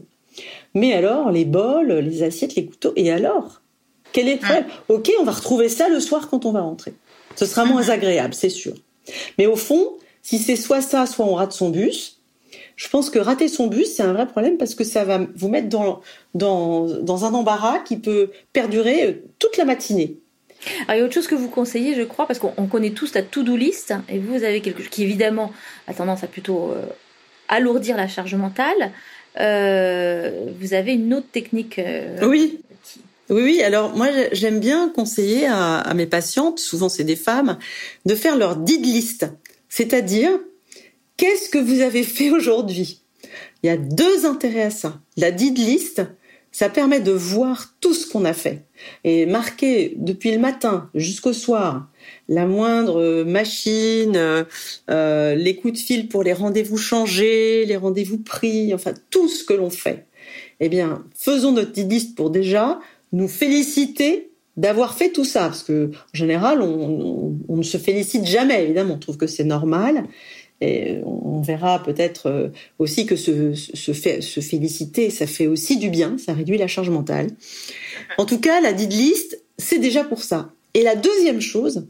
Mais 0.74 0.94
alors, 0.94 1.30
les 1.30 1.44
bols, 1.44 1.92
les 1.92 2.22
assiettes, 2.22 2.54
les 2.56 2.66
couteaux, 2.66 2.92
et 2.96 3.10
alors? 3.10 3.60
Quel 4.12 4.28
est 4.28 4.34
le 4.34 4.38
problème? 4.38 4.64
Ok, 4.88 5.12
on 5.20 5.24
va 5.24 5.32
retrouver 5.32 5.68
ça 5.68 5.88
le 5.88 6.00
soir 6.00 6.28
quand 6.28 6.46
on 6.46 6.52
va 6.52 6.62
rentrer. 6.62 6.94
Ce 7.36 7.46
sera 7.46 7.64
moins 7.64 7.88
agréable, 7.88 8.34
c'est 8.34 8.48
sûr. 8.50 8.74
Mais 9.38 9.46
au 9.46 9.56
fond, 9.56 9.92
si 10.22 10.38
c'est 10.38 10.56
soit 10.56 10.80
ça, 10.80 11.06
soit 11.06 11.24
on 11.24 11.34
rate 11.34 11.52
son 11.52 11.70
bus, 11.70 12.20
je 12.74 12.88
pense 12.88 13.08
que 13.08 13.18
rater 13.18 13.48
son 13.48 13.68
bus, 13.68 13.94
c'est 13.94 14.02
un 14.02 14.12
vrai 14.12 14.26
problème 14.26 14.58
parce 14.58 14.74
que 14.74 14.84
ça 14.84 15.04
va 15.04 15.20
vous 15.34 15.48
mettre 15.48 15.68
dans, 15.68 16.00
dans, 16.34 16.86
dans 16.86 17.24
un 17.24 17.32
embarras 17.32 17.78
qui 17.78 17.96
peut 17.96 18.30
perdurer 18.52 19.06
euh, 19.06 19.12
toute 19.38 19.56
la 19.56 19.64
matinée. 19.64 20.16
Alors, 20.88 20.94
il 20.94 20.98
y 20.98 21.02
a 21.02 21.04
autre 21.04 21.14
chose 21.14 21.26
que 21.26 21.34
vous 21.34 21.48
conseillez, 21.48 21.94
je 21.94 22.02
crois, 22.02 22.26
parce 22.26 22.38
qu'on 22.38 22.66
connaît 22.66 22.90
tous 22.90 23.14
la 23.14 23.22
to-do 23.22 23.56
list, 23.56 23.94
et 24.08 24.18
vous 24.18 24.42
avez 24.42 24.60
quelque 24.60 24.82
chose 24.82 24.90
qui, 24.90 25.04
évidemment, 25.04 25.52
a 25.86 25.94
tendance 25.94 26.24
à 26.24 26.26
plutôt 26.26 26.72
euh, 26.72 26.82
alourdir 27.48 27.96
la 27.96 28.08
charge 28.08 28.34
mentale. 28.34 28.92
Euh, 29.38 30.46
vous 30.58 30.74
avez 30.74 30.94
une 30.94 31.12
autre 31.14 31.28
technique. 31.30 31.78
Euh, 31.78 32.26
oui. 32.26 32.60
Oui, 33.28 33.42
oui. 33.42 33.62
Alors 33.62 33.96
moi, 33.96 34.08
j'aime 34.32 34.60
bien 34.60 34.88
conseiller 34.88 35.46
à, 35.46 35.92
mes 35.94 36.06
patientes, 36.06 36.58
souvent 36.58 36.88
c'est 36.88 37.04
des 37.04 37.16
femmes, 37.16 37.58
de 38.04 38.14
faire 38.14 38.36
leur 38.36 38.56
did 38.56 38.84
list, 38.84 39.26
c'est-à-dire 39.68 40.30
qu'est-ce 41.16 41.48
que 41.48 41.58
vous 41.58 41.80
avez 41.80 42.02
fait 42.02 42.30
aujourd'hui? 42.30 43.02
Il 43.62 43.66
y 43.66 43.70
a 43.70 43.76
deux 43.76 44.26
intérêts 44.26 44.62
à 44.62 44.70
ça. 44.70 45.00
La 45.16 45.32
did 45.32 45.58
list, 45.58 46.02
ça 46.52 46.68
permet 46.68 47.00
de 47.00 47.12
voir 47.12 47.74
tout 47.80 47.94
ce 47.94 48.08
qu'on 48.08 48.24
a 48.24 48.32
fait 48.32 48.62
et 49.04 49.26
marquer 49.26 49.94
depuis 49.96 50.32
le 50.32 50.38
matin 50.38 50.88
jusqu'au 50.94 51.32
soir 51.32 51.88
la 52.28 52.46
moindre 52.46 53.24
machine, 53.24 54.46
euh, 54.90 55.34
les 55.34 55.56
coups 55.56 55.74
de 55.74 55.78
fil 55.78 56.08
pour 56.08 56.22
les 56.22 56.32
rendez-vous 56.32 56.76
changés, 56.76 57.66
les 57.66 57.76
rendez-vous 57.76 58.18
pris, 58.18 58.72
enfin 58.72 58.94
tout 59.10 59.28
ce 59.28 59.44
que 59.44 59.52
l'on 59.52 59.70
fait. 59.70 60.06
Eh 60.60 60.68
bien, 60.68 61.04
faisons 61.14 61.52
notre 61.52 61.72
did 61.72 61.90
list 61.90 62.14
pour 62.14 62.30
déjà 62.30 62.80
nous 63.16 63.28
féliciter 63.28 64.30
d'avoir 64.56 64.94
fait 64.94 65.10
tout 65.10 65.24
ça, 65.24 65.40
parce 65.40 65.62
que 65.62 65.90
en 65.90 66.16
général, 66.16 66.60
on, 66.60 67.34
ne 67.48 67.62
se 67.62 67.78
félicite 67.78 68.26
jamais, 68.26 68.64
évidemment, 68.64 68.94
on 68.94 68.98
trouve 68.98 69.16
que 69.16 69.26
c'est 69.26 69.44
normal, 69.44 70.04
Et 70.62 71.00
on 71.04 71.42
verra 71.42 71.82
peut-être 71.82 72.26
euh, 72.26 72.48
aussi 72.78 73.04
que 73.04 73.16
se, 73.16 73.52
se, 73.54 74.40
féliciter, 74.40 75.10
ça 75.10 75.26
fait 75.26 75.46
aussi 75.46 75.76
du 75.76 75.90
bien, 75.90 76.16
ça 76.18 76.32
réduit 76.32 76.56
la 76.56 76.66
charge 76.66 76.88
mentale. 76.88 77.28
En 78.16 78.24
tout 78.24 78.40
cas, 78.40 78.60
la 78.62 78.72
dite 78.72 78.92
liste, 78.92 79.42
c'est 79.58 79.78
déjà 79.78 80.02
pour 80.02 80.22
ça. 80.22 80.50
Et 80.72 80.82
la 80.82 80.96
deuxième 80.96 81.42
chose, 81.42 81.86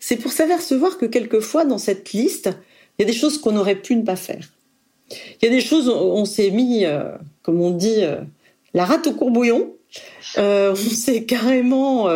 c'est 0.00 0.16
pour 0.16 0.32
s'apercevoir 0.32 0.98
que 0.98 1.06
quelquefois, 1.06 1.64
dans 1.64 1.78
cette 1.78 2.12
liste, 2.12 2.50
il 2.98 3.02
y 3.02 3.04
a 3.04 3.06
des 3.06 3.16
choses 3.16 3.38
qu'on 3.38 3.56
aurait 3.56 3.80
pu 3.80 3.94
ne 3.94 4.02
pas 4.02 4.16
faire. 4.16 4.52
Il 5.10 5.44
y 5.44 5.48
a 5.48 5.50
des 5.50 5.60
choses, 5.60 5.88
on 5.88 6.24
s'est 6.24 6.50
mis, 6.50 6.84
euh, 6.84 7.12
comme 7.42 7.60
on 7.60 7.70
dit, 7.70 8.02
euh, 8.02 8.20
la 8.74 8.84
rate 8.84 9.06
au 9.06 9.12
courbouillon. 9.12 9.72
Euh, 10.36 10.72
on 10.72 10.76
s'est 10.76 11.24
carrément 11.24 12.08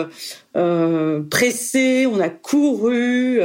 pressé, 1.31 2.07
on 2.07 2.21
a 2.21 2.29
couru. 2.29 3.41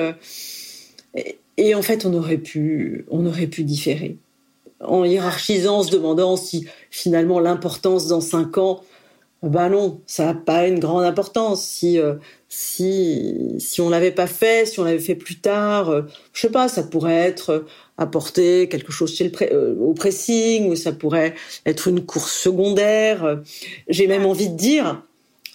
Et, 1.15 1.39
et, 1.57 1.75
en 1.75 1.81
fait, 1.81 2.05
on 2.05 2.13
aurait 2.13 2.37
pu, 2.37 3.05
on 3.09 3.25
aurait 3.25 3.47
pu 3.47 3.63
différer. 3.63 4.17
En 4.79 5.03
hiérarchisant, 5.03 5.79
en 5.79 5.83
se 5.83 5.91
demandant 5.91 6.35
si 6.37 6.67
finalement 6.91 7.39
l'importance 7.39 8.07
dans 8.07 8.21
cinq 8.21 8.57
ans, 8.57 8.83
ben 9.43 9.69
non, 9.69 10.01
ça 10.07 10.25
n'a 10.25 10.33
pas 10.33 10.67
une 10.67 10.79
grande 10.79 11.03
importance. 11.03 11.63
Si 11.63 11.99
si 12.49 13.55
si 13.59 13.81
on 13.81 13.89
l'avait 13.89 14.11
pas 14.11 14.27
fait, 14.27 14.65
si 14.67 14.79
on 14.79 14.83
l'avait 14.83 14.99
fait 14.99 15.15
plus 15.15 15.39
tard, 15.39 15.89
euh, 15.89 16.01
je 16.33 16.41
sais 16.41 16.49
pas, 16.49 16.67
ça 16.67 16.83
pourrait 16.83 17.13
être 17.13 17.49
euh, 17.49 17.65
apporter 17.97 18.69
quelque 18.69 18.91
chose 18.91 19.13
chez 19.13 19.25
le 19.25 19.31
euh, 19.53 19.75
au 19.79 19.93
pressing 19.93 20.69
ou 20.69 20.75
ça 20.75 20.91
pourrait 20.91 21.35
être 21.65 21.87
une 21.87 22.05
course 22.05 22.33
secondaire. 22.33 23.41
J'ai 23.89 24.07
même 24.07 24.25
envie 24.25 24.49
de 24.49 24.55
dire 24.55 25.03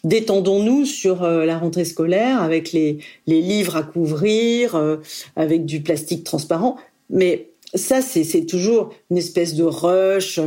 détendons-nous 0.05 0.85
sur 0.85 1.23
la 1.23 1.59
rentrée 1.59 1.85
scolaire 1.85 2.43
avec 2.43 2.73
les 2.73 2.99
les 3.27 3.41
livres 3.41 3.77
à 3.77 3.85
couvrir, 3.85 4.99
avec 5.37 5.65
du 5.65 5.81
plastique 5.81 6.25
transparent, 6.25 6.77
mais 7.09 7.51
ça 7.75 8.03
c'est 8.03 8.25
c'est 8.25 8.45
toujours 8.45 8.93
une 9.11 9.19
espèce 9.19 9.55
de 9.55 9.63
rush 9.63 10.41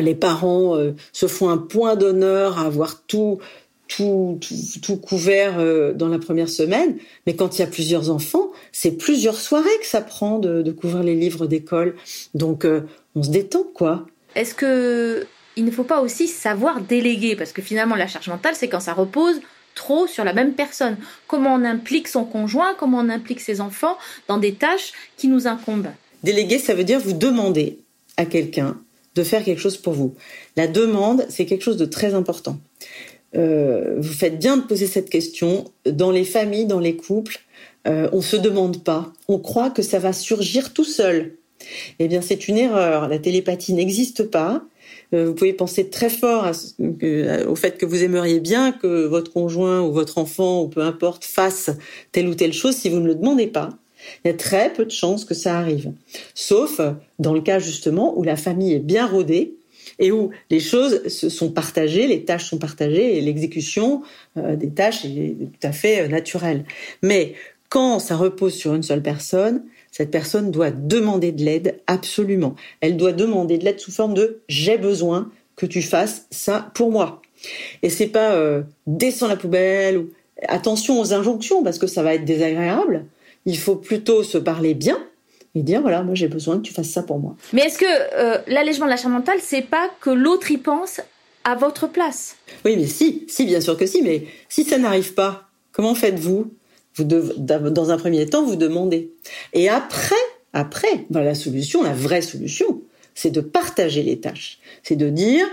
les 0.00 0.14
parents 0.14 0.76
se 1.12 1.26
font 1.26 1.50
un 1.50 1.58
point 1.58 1.96
d'honneur 1.96 2.58
à 2.58 2.62
avoir 2.62 3.02
tout 3.02 3.40
tout, 3.96 4.38
tout, 4.80 4.96
couvert 4.96 5.58
euh, 5.58 5.92
dans 5.92 6.08
la 6.08 6.18
première 6.18 6.48
semaine, 6.48 6.96
mais 7.26 7.36
quand 7.36 7.58
il 7.58 7.60
y 7.60 7.64
a 7.64 7.66
plusieurs 7.66 8.10
enfants, 8.10 8.50
c'est 8.72 8.92
plusieurs 8.92 9.38
soirées 9.38 9.68
que 9.80 9.86
ça 9.86 10.00
prend 10.00 10.38
de, 10.38 10.70
couvrir 10.72 11.02
les 11.02 11.14
livres 11.14 11.46
d'école. 11.46 11.94
Donc 12.34 12.64
euh, 12.64 12.82
on 13.14 13.22
se 13.22 13.30
détend, 13.30 13.64
quoi. 13.74 14.06
Est-ce 14.34 14.54
que 14.54 15.26
il 15.56 15.66
ne 15.66 15.70
faut 15.70 15.84
pas 15.84 16.00
aussi 16.00 16.26
savoir 16.26 16.80
déléguer? 16.80 17.36
Parce 17.36 17.52
que 17.52 17.60
finalement, 17.60 17.94
la 17.94 18.06
charge 18.06 18.28
mentale, 18.28 18.54
c'est 18.56 18.68
quand 18.68 18.80
ça 18.80 18.94
repose 18.94 19.40
trop 19.74 20.06
sur 20.06 20.24
la 20.24 20.32
même 20.32 20.54
personne. 20.54 20.96
Comment 21.26 21.54
on 21.54 21.64
implique 21.64 22.08
son 22.08 22.24
conjoint, 22.24 22.74
comment 22.78 22.98
on 22.98 23.10
implique 23.10 23.40
ses 23.40 23.60
enfants 23.60 23.98
dans 24.28 24.38
des 24.38 24.54
tâches 24.54 24.92
qui 25.18 25.28
nous 25.28 25.46
incombent? 25.46 25.90
Déléguer, 26.22 26.58
ça 26.58 26.74
veut 26.74 26.84
dire 26.84 27.00
vous 27.00 27.12
demander 27.12 27.78
à 28.16 28.24
quelqu'un 28.24 28.76
de 29.14 29.22
faire 29.22 29.44
quelque 29.44 29.60
chose 29.60 29.76
pour 29.76 29.92
vous. 29.92 30.14
La 30.56 30.66
demande, 30.66 31.24
c'est 31.28 31.46
quelque 31.46 31.62
chose 31.62 31.76
de 31.76 31.84
très 31.84 32.14
important. 32.14 32.58
Euh, 33.34 33.94
vous 33.98 34.12
faites 34.12 34.38
bien 34.38 34.56
de 34.56 34.62
poser 34.62 34.86
cette 34.86 35.10
question. 35.10 35.64
Dans 35.86 36.10
les 36.10 36.24
familles, 36.24 36.66
dans 36.66 36.80
les 36.80 36.96
couples, 36.96 37.40
euh, 37.86 38.08
on 38.12 38.20
se 38.20 38.36
demande 38.36 38.84
pas. 38.84 39.12
On 39.28 39.38
croit 39.38 39.70
que 39.70 39.82
ça 39.82 39.98
va 39.98 40.12
surgir 40.12 40.72
tout 40.72 40.84
seul. 40.84 41.36
Eh 41.98 42.08
bien, 42.08 42.20
c'est 42.20 42.48
une 42.48 42.58
erreur. 42.58 43.08
La 43.08 43.18
télépathie 43.18 43.72
n'existe 43.72 44.24
pas. 44.24 44.64
Euh, 45.14 45.26
vous 45.26 45.34
pouvez 45.34 45.52
penser 45.52 45.88
très 45.88 46.08
fort 46.08 46.50
au 47.46 47.54
fait 47.54 47.78
que 47.78 47.86
vous 47.86 48.02
aimeriez 48.02 48.40
bien 48.40 48.72
que 48.72 49.06
votre 49.06 49.32
conjoint 49.32 49.82
ou 49.82 49.92
votre 49.92 50.18
enfant 50.18 50.62
ou 50.62 50.68
peu 50.68 50.80
importe 50.80 51.24
fasse 51.24 51.70
telle 52.12 52.28
ou 52.28 52.34
telle 52.34 52.52
chose 52.52 52.74
si 52.74 52.88
vous 52.88 53.00
ne 53.00 53.06
le 53.06 53.14
demandez 53.14 53.46
pas. 53.46 53.70
Il 54.24 54.28
y 54.28 54.30
a 54.30 54.36
très 54.36 54.72
peu 54.72 54.84
de 54.84 54.90
chances 54.90 55.24
que 55.24 55.34
ça 55.34 55.58
arrive. 55.58 55.92
Sauf 56.34 56.80
dans 57.18 57.34
le 57.34 57.40
cas 57.40 57.58
justement 57.58 58.16
où 58.16 58.22
la 58.22 58.36
famille 58.36 58.74
est 58.74 58.80
bien 58.80 59.06
rodée 59.06 59.54
et 59.98 60.12
où 60.12 60.30
les 60.50 60.60
choses 60.60 61.06
se 61.08 61.28
sont 61.28 61.50
partagées, 61.50 62.06
les 62.06 62.24
tâches 62.24 62.48
sont 62.48 62.58
partagées 62.58 63.18
et 63.18 63.20
l'exécution 63.20 64.02
euh, 64.36 64.56
des 64.56 64.70
tâches 64.70 65.04
est 65.04 65.36
tout 65.38 65.66
à 65.66 65.72
fait 65.72 66.02
euh, 66.02 66.08
naturelle. 66.08 66.64
Mais 67.02 67.34
quand 67.68 67.98
ça 67.98 68.16
repose 68.16 68.54
sur 68.54 68.74
une 68.74 68.82
seule 68.82 69.02
personne, 69.02 69.62
cette 69.90 70.10
personne 70.10 70.50
doit 70.50 70.70
demander 70.70 71.32
de 71.32 71.44
l'aide 71.44 71.80
absolument. 71.86 72.54
Elle 72.80 72.96
doit 72.96 73.12
demander 73.12 73.58
de 73.58 73.64
l'aide 73.64 73.80
sous 73.80 73.92
forme 73.92 74.14
de 74.14 74.40
j'ai 74.48 74.78
besoin 74.78 75.30
que 75.56 75.66
tu 75.66 75.82
fasses 75.82 76.26
ça 76.30 76.70
pour 76.74 76.90
moi. 76.90 77.22
Et 77.82 77.90
c'est 77.90 78.06
pas 78.06 78.32
euh, 78.32 78.62
descends 78.86 79.28
la 79.28 79.36
poubelle 79.36 79.98
ou 79.98 80.10
attention 80.48 81.00
aux 81.00 81.12
injonctions 81.12 81.62
parce 81.62 81.78
que 81.78 81.86
ça 81.86 82.02
va 82.02 82.14
être 82.14 82.24
désagréable. 82.24 83.04
Il 83.46 83.58
faut 83.58 83.76
plutôt 83.76 84.22
se 84.22 84.38
parler 84.38 84.74
bien 84.74 84.98
et 85.54 85.62
dire 85.62 85.82
voilà, 85.82 86.02
moi 86.02 86.14
j'ai 86.14 86.28
besoin 86.28 86.58
que 86.58 86.62
tu 86.62 86.72
fasses 86.72 86.90
ça 86.90 87.02
pour 87.02 87.18
moi. 87.18 87.36
Mais 87.52 87.62
est-ce 87.62 87.78
que 87.78 87.84
euh, 87.84 88.38
l'allègement 88.46 88.86
de 88.86 88.90
la 88.90 88.96
charge 88.96 89.12
mentale, 89.12 89.38
c'est 89.42 89.62
pas 89.62 89.90
que 90.00 90.10
l'autre 90.10 90.50
y 90.50 90.58
pense 90.58 91.00
à 91.44 91.54
votre 91.54 91.88
place? 91.88 92.36
Oui, 92.64 92.76
mais 92.76 92.86
si, 92.86 93.24
si, 93.28 93.44
bien 93.44 93.60
sûr 93.60 93.76
que 93.76 93.86
si, 93.86 94.02
mais 94.02 94.26
si 94.48 94.64
ça 94.64 94.78
n'arrive 94.78 95.14
pas, 95.14 95.48
comment 95.72 95.94
faites-vous? 95.94 96.52
Vous 96.94 97.04
dans 97.04 97.90
un 97.90 97.96
premier 97.96 98.26
temps, 98.26 98.44
vous 98.44 98.56
demandez. 98.56 99.12
Et 99.54 99.70
après, 99.70 100.14
après, 100.52 101.06
ben, 101.08 101.22
la 101.22 101.34
solution, 101.34 101.82
la 101.82 101.94
vraie 101.94 102.20
solution, 102.20 102.82
c'est 103.14 103.30
de 103.30 103.40
partager 103.40 104.02
les 104.02 104.20
tâches. 104.20 104.58
C'est 104.82 104.96
de 104.96 105.08
dire, 105.08 105.46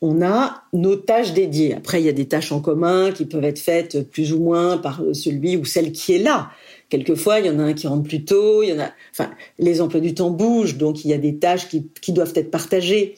on 0.00 0.22
a 0.22 0.64
nos 0.72 0.96
tâches 0.96 1.32
dédiées. 1.32 1.74
Après, 1.74 2.00
il 2.00 2.06
y 2.06 2.08
a 2.08 2.12
des 2.12 2.26
tâches 2.26 2.50
en 2.52 2.60
commun 2.60 3.12
qui 3.12 3.24
peuvent 3.24 3.44
être 3.44 3.60
faites 3.60 4.08
plus 4.10 4.32
ou 4.32 4.40
moins 4.40 4.78
par 4.78 5.02
celui 5.12 5.56
ou 5.56 5.64
celle 5.64 5.92
qui 5.92 6.14
est 6.14 6.18
là. 6.18 6.50
Quelquefois, 6.90 7.38
il 7.38 7.46
y 7.46 7.50
en 7.50 7.60
a 7.60 7.62
un 7.62 7.72
qui 7.72 7.86
rentre 7.86 8.08
plus 8.08 8.24
tôt, 8.24 8.64
il 8.64 8.70
y 8.70 8.72
en 8.72 8.80
a, 8.80 8.90
enfin, 9.12 9.30
les 9.60 9.80
emplois 9.80 10.00
du 10.00 10.12
temps 10.12 10.30
bougent, 10.30 10.76
donc 10.76 11.04
il 11.04 11.10
y 11.10 11.14
a 11.14 11.18
des 11.18 11.36
tâches 11.36 11.68
qui, 11.68 11.86
qui 12.00 12.12
doivent 12.12 12.32
être 12.34 12.50
partagées. 12.50 13.14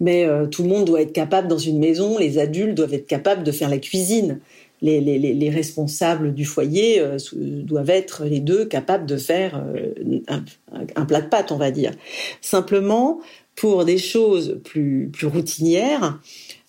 Mais 0.00 0.26
euh, 0.26 0.46
tout 0.46 0.64
le 0.64 0.68
monde 0.68 0.84
doit 0.84 1.00
être 1.00 1.12
capable 1.12 1.46
dans 1.46 1.58
une 1.58 1.78
maison, 1.78 2.18
les 2.18 2.38
adultes 2.38 2.74
doivent 2.74 2.94
être 2.94 3.06
capables 3.06 3.44
de 3.44 3.52
faire 3.52 3.68
la 3.68 3.78
cuisine. 3.78 4.40
Les, 4.82 5.00
les, 5.00 5.16
les 5.20 5.50
responsables 5.50 6.34
du 6.34 6.44
foyer 6.44 6.98
euh, 6.98 7.16
doivent 7.32 7.90
être 7.90 8.24
les 8.24 8.40
deux 8.40 8.64
capables 8.64 9.06
de 9.06 9.16
faire 9.16 9.64
euh, 9.64 10.18
un, 10.26 10.44
un, 10.96 11.04
plat 11.04 11.20
de 11.20 11.28
pâtes, 11.28 11.52
on 11.52 11.56
va 11.56 11.70
dire. 11.70 11.92
Simplement, 12.40 13.20
pour 13.54 13.84
des 13.84 13.98
choses 13.98 14.58
plus, 14.64 15.08
plus 15.12 15.28
routinières, 15.28 16.18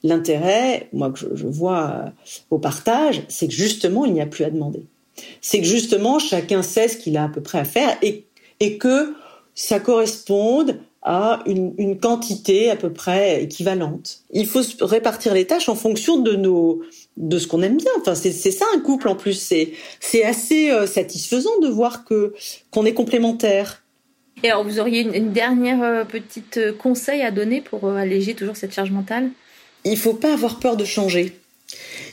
l'intérêt, 0.03 0.89
moi 0.93 1.10
que 1.10 1.17
je, 1.17 1.25
je 1.33 1.48
vois 1.48 2.12
au 2.51 2.60
partage, 2.60 3.24
c'est 3.29 3.48
que 3.48 3.53
justement, 3.53 4.05
il 4.05 4.13
n'y 4.13 4.22
a 4.22 4.27
plus 4.27 4.43
à 4.43 4.51
demander 4.51 4.86
c'est 5.41 5.60
que 5.60 5.67
justement 5.67 6.20
chacun 6.20 6.62
sait 6.62 6.88
ce 6.88 6.98
qu'il 6.98 7.17
a 7.17 7.25
à 7.25 7.29
peu 7.29 7.41
près 7.41 7.60
à 7.60 7.65
faire 7.65 7.98
et, 8.01 8.25
et 8.60 8.77
que 8.77 9.13
ça 9.55 9.79
corresponde 9.79 10.79
à 11.03 11.43
une, 11.46 11.74
une, 11.77 12.00
quantité 12.00 12.72
à 12.72 12.77
peu 12.77 12.91
près 12.91 13.43
équivalente. 13.43 14.20
Il 14.32 14.48
faut 14.48 14.62
répartir 14.79 15.34
les 15.34 15.46
tâches 15.46 15.67
en 15.67 15.75
fonction 15.75 16.17
de 16.17 16.36
nos 16.36 16.82
de 17.17 17.38
ce 17.38 17.48
qu'on 17.48 17.62
aime 17.62 17.77
bien. 17.77 17.91
Enfin, 18.00 18.15
c'est 18.15 18.32
ça 18.32 18.65
un 18.74 18.79
couple 18.79 19.10
en 19.10 19.15
plus. 19.15 19.34
C'est 19.34 19.74
c'est 20.00 20.24
assez 20.24 20.72
euh, 20.72 20.88
satisfaisant 20.88 21.60
de 21.62 21.67
voir 21.67 22.05
que 22.05 22.34
qu'on 22.72 22.86
est 22.86 22.93
complémentaires. 22.93 23.84
Et 24.43 24.50
alors, 24.50 24.63
vous 24.63 24.79
auriez 24.79 25.01
une, 25.01 25.32
dernière 25.32 25.84
euh, 25.84 26.03
petite 26.05 26.58
euh, 26.58 26.74
conseil 26.74 27.22
à 27.22 27.32
donner 27.32 27.62
pour 27.62 27.88
alléger 27.89 28.34
toujours 28.34 28.58
cette 28.58 28.74
charge 28.74 28.91
mentale? 28.91 29.29
Il 29.86 29.98
faut 29.98 30.13
pas 30.13 30.34
avoir 30.34 30.60
peur 30.60 30.75
de 30.75 30.86
changer. 30.86 31.38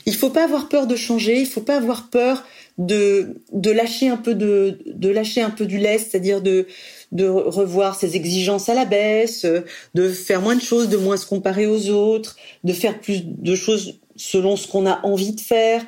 Il 0.05 0.15
faut 0.15 0.29
pas 0.29 0.43
avoir 0.43 0.69
peur 0.69 0.87
de 0.87 0.95
changer. 0.95 1.39
Il 1.39 1.47
faut 1.47 1.61
pas 1.61 1.77
avoir 1.77 2.09
peur 2.09 2.43
de, 2.81 3.35
de 3.53 3.71
lâcher 3.71 4.09
un 4.09 4.17
peu 4.17 4.33
de, 4.33 4.79
de 4.87 5.09
lâcher 5.09 5.41
un 5.41 5.51
peu 5.51 5.65
du 5.65 5.77
lest, 5.77 6.11
c'est-à-dire 6.11 6.41
de, 6.41 6.65
de 7.11 7.27
revoir 7.27 7.95
ses 7.95 8.15
exigences 8.15 8.69
à 8.69 8.73
la 8.73 8.85
baisse, 8.85 9.45
de 9.93 10.09
faire 10.09 10.41
moins 10.41 10.55
de 10.55 10.61
choses, 10.61 10.89
de 10.89 10.97
moins 10.97 11.17
se 11.17 11.27
comparer 11.27 11.67
aux 11.67 11.89
autres, 11.89 12.37
de 12.63 12.73
faire 12.73 12.99
plus 12.99 13.21
de 13.23 13.55
choses 13.55 13.99
selon 14.15 14.55
ce 14.55 14.67
qu'on 14.67 14.87
a 14.87 14.99
envie 15.05 15.33
de 15.33 15.39
faire, 15.39 15.83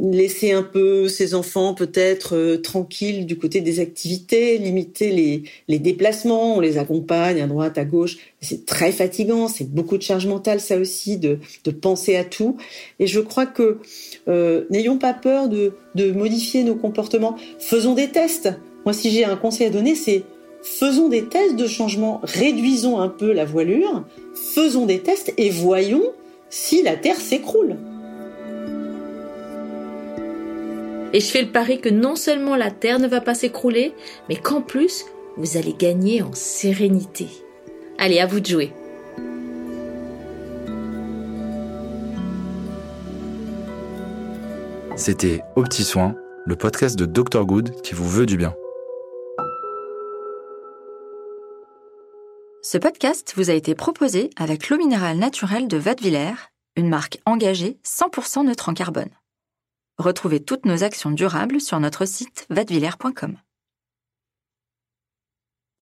laisser 0.00 0.52
un 0.52 0.62
peu 0.62 1.08
ses 1.08 1.34
enfants 1.34 1.72
peut-être 1.72 2.34
euh, 2.34 2.56
tranquilles 2.58 3.26
du 3.26 3.38
côté 3.38 3.60
des 3.60 3.80
activités, 3.80 4.58
limiter 4.58 5.42
les, 5.68 5.78
déplacements, 5.78 6.56
on 6.56 6.60
les 6.60 6.78
accompagne 6.78 7.40
à 7.40 7.46
droite, 7.46 7.78
à 7.78 7.84
gauche. 7.84 8.16
C'est 8.40 8.66
très 8.66 8.90
fatigant, 8.90 9.46
c'est 9.46 9.70
beaucoup 9.70 9.96
de 9.96 10.02
charge 10.02 10.26
mentale 10.26 10.60
ça 10.60 10.76
aussi, 10.78 11.16
de, 11.16 11.38
de 11.64 11.70
penser 11.70 12.16
à 12.16 12.24
tout. 12.24 12.56
Et 12.98 13.06
je 13.06 13.20
crois 13.20 13.46
que 13.46 13.78
euh, 14.26 14.64
n'ayons 14.70 14.98
pas 14.98 15.14
peur 15.14 15.48
de, 15.48 15.72
de 15.94 16.10
modifier 16.10 16.64
nos 16.64 16.74
comportements. 16.74 17.36
Faisons 17.58 17.94
des 17.94 18.08
tests. 18.08 18.50
Moi, 18.84 18.92
si 18.92 19.10
j'ai 19.10 19.24
un 19.24 19.36
conseil 19.36 19.68
à 19.68 19.70
donner, 19.70 19.94
c'est 19.94 20.24
faisons 20.62 21.08
des 21.08 21.24
tests 21.24 21.56
de 21.56 21.66
changement, 21.66 22.20
réduisons 22.24 22.98
un 22.98 23.08
peu 23.08 23.32
la 23.32 23.44
voilure, 23.44 24.04
faisons 24.34 24.86
des 24.86 25.00
tests 25.00 25.32
et 25.36 25.50
voyons 25.50 26.02
si 26.50 26.82
la 26.82 26.96
Terre 26.96 27.20
s'écroule. 27.20 27.76
Et 31.12 31.20
je 31.20 31.30
fais 31.30 31.42
le 31.42 31.50
pari 31.50 31.80
que 31.80 31.88
non 31.88 32.16
seulement 32.16 32.54
la 32.54 32.70
Terre 32.70 32.98
ne 32.98 33.08
va 33.08 33.20
pas 33.20 33.34
s'écrouler, 33.34 33.94
mais 34.28 34.36
qu'en 34.36 34.60
plus, 34.60 35.06
vous 35.36 35.56
allez 35.56 35.72
gagner 35.72 36.20
en 36.22 36.32
sérénité. 36.34 37.28
Allez, 37.98 38.20
à 38.20 38.26
vous 38.26 38.40
de 38.40 38.46
jouer. 38.46 38.72
C'était 44.96 45.42
Au 45.56 45.62
Petit 45.62 45.84
Soin, 45.84 46.14
le 46.44 46.56
podcast 46.56 46.98
de 46.98 47.06
Dr 47.06 47.46
Good 47.46 47.80
qui 47.82 47.94
vous 47.94 48.08
veut 48.08 48.26
du 48.26 48.36
bien. 48.36 48.54
Ce 52.62 52.76
podcast 52.76 53.32
vous 53.36 53.48
a 53.48 53.54
été 53.54 53.74
proposé 53.74 54.28
avec 54.36 54.68
l'eau 54.68 54.76
minérale 54.76 55.16
naturelle 55.16 55.68
de 55.68 55.78
Vadevillers, 55.78 56.50
une 56.76 56.88
marque 56.88 57.18
engagée 57.24 57.78
100% 57.86 58.44
neutre 58.44 58.68
en 58.68 58.74
carbone. 58.74 59.08
Retrouvez 59.98 60.40
toutes 60.40 60.64
nos 60.64 60.84
actions 60.84 61.10
durables 61.10 61.60
sur 61.60 61.80
notre 61.80 62.04
site 62.06 62.46
vadevillers.com. 62.50 63.36